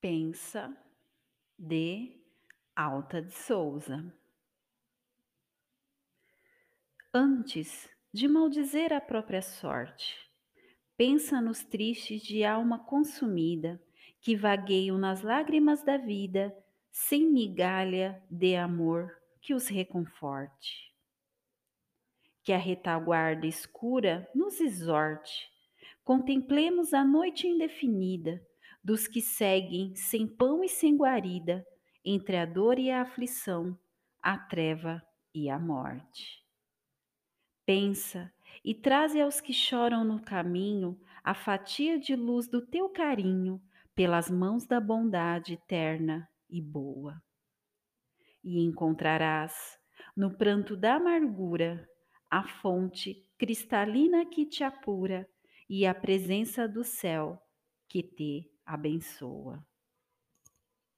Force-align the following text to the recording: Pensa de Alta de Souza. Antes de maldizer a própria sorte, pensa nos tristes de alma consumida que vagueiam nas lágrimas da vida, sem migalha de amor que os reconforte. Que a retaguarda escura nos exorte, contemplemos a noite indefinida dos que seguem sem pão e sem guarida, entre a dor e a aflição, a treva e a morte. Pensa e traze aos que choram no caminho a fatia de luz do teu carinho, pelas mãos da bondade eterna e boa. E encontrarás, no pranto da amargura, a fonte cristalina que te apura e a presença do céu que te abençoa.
Pensa 0.00 0.74
de 1.58 2.18
Alta 2.74 3.20
de 3.20 3.32
Souza. 3.32 4.10
Antes 7.12 7.86
de 8.10 8.26
maldizer 8.26 8.94
a 8.94 9.00
própria 9.02 9.42
sorte, 9.42 10.16
pensa 10.96 11.38
nos 11.38 11.62
tristes 11.62 12.22
de 12.22 12.42
alma 12.42 12.78
consumida 12.78 13.78
que 14.22 14.34
vagueiam 14.34 14.96
nas 14.96 15.20
lágrimas 15.20 15.82
da 15.82 15.98
vida, 15.98 16.56
sem 16.90 17.30
migalha 17.30 18.24
de 18.30 18.56
amor 18.56 19.14
que 19.42 19.52
os 19.52 19.68
reconforte. 19.68 20.94
Que 22.42 22.54
a 22.54 22.58
retaguarda 22.58 23.46
escura 23.46 24.26
nos 24.34 24.62
exorte, 24.62 25.52
contemplemos 26.02 26.94
a 26.94 27.04
noite 27.04 27.46
indefinida 27.46 28.42
dos 28.82 29.06
que 29.06 29.20
seguem 29.20 29.94
sem 29.94 30.26
pão 30.26 30.64
e 30.64 30.68
sem 30.68 30.96
guarida, 30.96 31.64
entre 32.04 32.36
a 32.36 32.46
dor 32.46 32.78
e 32.78 32.90
a 32.90 33.02
aflição, 33.02 33.78
a 34.22 34.38
treva 34.38 35.02
e 35.34 35.50
a 35.50 35.58
morte. 35.58 36.44
Pensa 37.66 38.32
e 38.64 38.74
traze 38.74 39.20
aos 39.20 39.40
que 39.40 39.52
choram 39.52 40.02
no 40.02 40.20
caminho 40.20 41.00
a 41.22 41.34
fatia 41.34 41.98
de 41.98 42.16
luz 42.16 42.48
do 42.48 42.66
teu 42.66 42.88
carinho, 42.88 43.62
pelas 43.94 44.30
mãos 44.30 44.66
da 44.66 44.80
bondade 44.80 45.54
eterna 45.54 46.28
e 46.48 46.60
boa. 46.60 47.22
E 48.42 48.60
encontrarás, 48.64 49.78
no 50.16 50.36
pranto 50.36 50.76
da 50.76 50.94
amargura, 50.94 51.86
a 52.30 52.42
fonte 52.42 53.26
cristalina 53.36 54.24
que 54.24 54.46
te 54.46 54.64
apura 54.64 55.28
e 55.68 55.84
a 55.84 55.94
presença 55.94 56.66
do 56.66 56.82
céu 56.82 57.40
que 57.88 58.02
te 58.02 58.50
abençoa. 58.74 59.64